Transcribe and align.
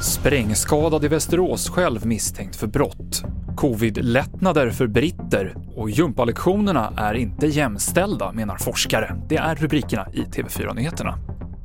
Sprängskadad 0.00 1.04
i 1.04 1.08
Västerås 1.08 1.68
själv 1.70 2.06
misstänkt 2.06 2.56
för 2.56 2.66
brott. 2.66 3.22
Covid-lättnader 3.56 4.70
för 4.70 4.86
britter 4.86 5.56
och 5.76 5.90
gympalektionerna 5.90 6.92
är 6.96 7.14
inte 7.14 7.46
jämställda, 7.46 8.32
menar 8.32 8.56
forskare. 8.56 9.16
Det 9.28 9.36
är 9.36 9.54
rubrikerna 9.54 10.08
i 10.12 10.20
TV4-nyheterna. 10.20 11.18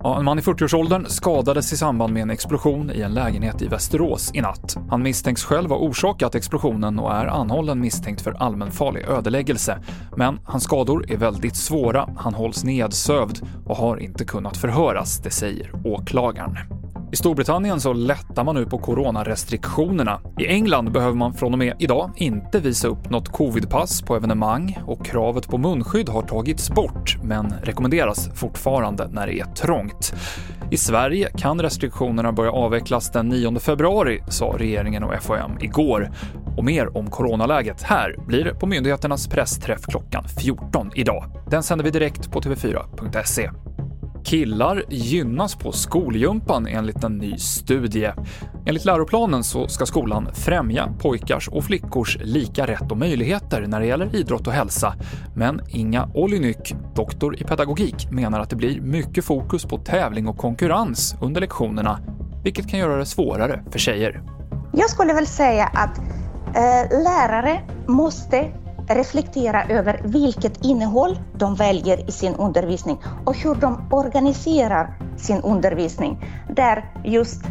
Ja, 0.06 0.20
en 0.20 0.26
man 0.26 0.40
i 0.40 0.42
40-årsåldern 0.42 1.06
skadades 1.08 1.74
i 1.74 1.78
samband 1.78 2.14
med 2.14 2.22
en 2.22 2.30
explosion 2.30 2.92
i 2.92 3.02
en 3.02 3.14
lägenhet 3.14 3.62
i 3.62 3.68
Västerås 3.68 4.32
i 4.34 4.42
natt. 4.42 4.78
Han 4.90 5.04
misstänks 5.04 5.44
själv 5.44 5.70
ha 5.70 5.78
orsakat 5.78 6.36
explosionen 6.36 7.00
och 7.00 7.14
är 7.14 7.26
anhållen 7.26 7.80
misstänkt 7.80 8.22
för 8.22 8.32
allmänfarlig 8.32 9.06
ödeläggelse. 9.06 9.80
Men 10.16 10.40
hans 10.44 10.64
skador 10.64 11.12
är 11.12 11.18
väldigt 11.18 11.56
svåra, 11.56 12.10
han 12.18 12.34
hålls 12.34 12.64
nedsövd 12.64 13.48
och 13.66 13.78
har 13.78 13.98
inte 13.98 14.26
kunnat 14.26 14.58
förhöras, 14.58 15.18
det 15.18 15.32
säger 15.32 15.72
åklagaren. 15.84 16.58
I 17.16 17.18
Storbritannien 17.18 17.80
så 17.80 17.94
lättar 17.94 18.44
man 18.44 18.56
nu 18.56 18.66
på 18.66 18.78
coronarestriktionerna. 18.78 20.22
I 20.40 20.48
England 20.48 20.92
behöver 20.92 21.16
man 21.16 21.34
från 21.34 21.54
och 21.54 21.60
med 21.60 21.76
idag 21.80 22.12
inte 22.16 22.60
visa 22.60 22.88
upp 22.88 23.10
något 23.10 23.30
covidpass 23.30 24.02
på 24.02 24.16
evenemang 24.16 24.80
och 24.86 25.06
kravet 25.06 25.48
på 25.48 25.58
munskydd 25.58 26.10
har 26.10 26.22
tagits 26.22 26.70
bort, 26.70 27.18
men 27.24 27.54
rekommenderas 27.64 28.30
fortfarande 28.34 29.08
när 29.08 29.28
det 29.28 29.40
är 29.40 29.46
trångt. 29.46 30.14
I 30.72 30.78
Sverige 30.78 31.30
kan 31.38 31.62
restriktionerna 31.62 32.32
börja 32.32 32.52
avvecklas 32.52 33.12
den 33.12 33.30
9 33.30 33.60
februari, 33.60 34.22
sa 34.30 34.56
regeringen 34.58 35.04
och 35.04 35.24
FHM 35.24 35.58
igår. 35.62 36.12
Och 36.58 36.64
mer 36.64 36.98
om 36.98 37.10
coronaläget 37.10 37.82
här 37.82 38.16
blir 38.28 38.44
det 38.44 38.56
på 38.56 38.66
myndigheternas 38.66 39.28
pressträff 39.28 39.82
klockan 39.86 40.24
14 40.42 40.92
idag. 40.96 41.26
Den 41.50 41.64
sänder 41.64 41.86
vi 41.86 41.92
direkt 41.92 42.32
på 42.32 42.42
tv4.se. 42.42 43.50
Killar 44.26 44.84
gynnas 44.90 45.56
på 45.56 45.72
skolgympan 45.72 46.68
enligt 46.68 47.04
en 47.04 47.18
ny 47.18 47.38
studie. 47.38 48.12
Enligt 48.66 48.86
läroplanen 48.86 49.44
så 49.44 49.68
ska 49.68 49.86
skolan 49.86 50.28
främja 50.34 50.90
pojkars 51.00 51.48
och 51.48 51.64
flickors 51.64 52.18
lika 52.22 52.68
rätt 52.68 52.92
och 52.92 52.98
möjligheter 52.98 53.66
när 53.68 53.80
det 53.80 53.86
gäller 53.86 54.16
idrott 54.16 54.48
och 54.48 54.54
hälsa. 54.54 54.94
Men 55.36 55.62
Inga 55.70 56.10
Olynyk, 56.14 56.76
doktor 56.96 57.42
i 57.42 57.44
pedagogik, 57.44 58.12
menar 58.12 58.40
att 58.40 58.50
det 58.50 58.56
blir 58.56 58.82
mycket 58.82 59.26
fokus 59.26 59.66
på 59.66 59.78
tävling 59.78 60.28
och 60.28 60.38
konkurrens 60.38 61.16
under 61.22 61.42
lektionerna, 61.42 62.00
vilket 62.44 62.70
kan 62.70 62.80
göra 62.80 62.98
det 62.98 63.06
svårare 63.06 63.64
för 63.72 63.80
tjejer. 63.80 64.22
Jag 64.74 64.90
skulle 64.90 65.14
väl 65.14 65.28
säga 65.28 65.66
att 65.66 65.98
eh, 65.98 67.04
lärare 67.04 67.62
måste 67.88 68.52
reflektera 68.88 69.64
över 69.64 70.02
vilket 70.04 70.66
innehåll 70.66 71.20
de 71.38 71.56
väljer 71.56 72.10
i 72.10 72.12
sin 72.12 72.36
undervisning 72.36 72.98
och 73.26 73.38
hur 73.38 73.56
de 73.56 73.88
organiserar 73.92 74.94
sin 75.18 75.42
undervisning. 75.42 76.26
Där 76.50 76.94
just 77.04 77.44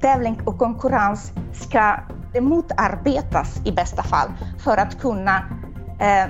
tävling 0.00 0.40
och 0.44 0.58
konkurrens 0.58 1.32
ska 1.52 1.96
motarbetas 2.40 3.60
i 3.64 3.72
bästa 3.72 4.02
fall 4.02 4.28
för 4.64 4.76
att 4.76 5.00
kunna 5.00 5.36
eh, 6.00 6.26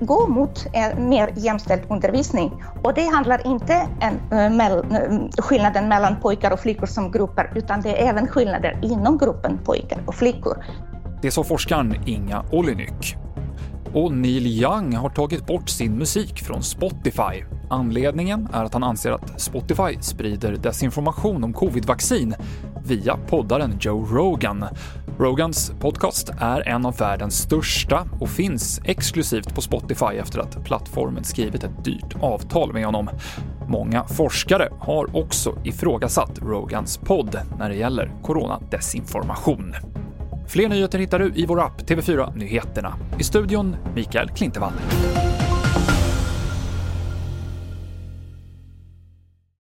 gå 0.00 0.26
mot 0.26 0.66
en 0.72 1.08
mer 1.08 1.32
jämställd 1.36 1.82
undervisning. 1.88 2.62
Och 2.82 2.94
det 2.94 3.06
handlar 3.06 3.46
inte 3.46 3.86
om 4.00 4.38
eh, 4.38 4.50
mell, 4.50 4.78
eh, 4.78 5.42
skillnaden 5.42 5.88
mellan 5.88 6.20
pojkar 6.20 6.50
och 6.50 6.60
flickor 6.60 6.86
som 6.86 7.10
grupper, 7.10 7.52
utan 7.54 7.80
det 7.80 8.02
är 8.02 8.08
även 8.08 8.26
skillnader 8.26 8.78
inom 8.82 9.18
gruppen 9.18 9.58
pojkar 9.64 9.98
och 10.06 10.14
flickor. 10.14 10.64
Det 11.22 11.30
sa 11.30 11.44
forskaren 11.44 11.94
Inga 12.06 12.44
Olynyk. 12.52 13.19
Och 13.94 14.12
Neil 14.12 14.46
Young 14.46 14.96
har 14.96 15.08
tagit 15.08 15.46
bort 15.46 15.68
sin 15.68 15.98
musik 15.98 16.42
från 16.42 16.62
Spotify. 16.62 17.44
Anledningen 17.70 18.48
är 18.52 18.64
att 18.64 18.72
han 18.72 18.82
anser 18.82 19.12
att 19.12 19.40
Spotify 19.40 19.98
sprider 20.00 20.56
desinformation 20.56 21.44
om 21.44 21.52
covidvaccin 21.52 22.34
via 22.84 23.16
poddaren 23.16 23.78
Joe 23.80 24.06
Rogan. 24.12 24.64
Rogans 25.18 25.72
podcast 25.80 26.30
är 26.40 26.68
en 26.68 26.86
av 26.86 26.96
världens 26.96 27.38
största 27.38 28.06
och 28.20 28.28
finns 28.28 28.80
exklusivt 28.84 29.54
på 29.54 29.60
Spotify 29.60 30.16
efter 30.18 30.40
att 30.40 30.64
plattformen 30.64 31.24
skrivit 31.24 31.64
ett 31.64 31.84
dyrt 31.84 32.16
avtal 32.20 32.72
med 32.72 32.84
honom. 32.84 33.08
Många 33.68 34.04
forskare 34.04 34.68
har 34.78 35.16
också 35.16 35.58
ifrågasatt 35.64 36.38
Rogans 36.38 36.98
podd 36.98 37.40
när 37.58 37.68
det 37.68 37.76
gäller 37.76 38.12
coronadesinformation. 38.22 39.74
Fler 40.50 40.68
nyheter 40.68 40.98
hittar 40.98 41.18
du 41.18 41.32
i 41.34 41.46
vår 41.46 41.60
app 41.60 41.82
TV4 41.82 42.36
Nyheterna. 42.36 42.94
I 43.18 43.24
studion 43.24 43.76
Mikael 43.94 44.28
Klintevall. 44.28 44.72